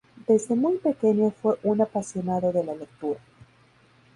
[0.27, 3.19] Desde muy pequeño fue un apasionado de la lectura.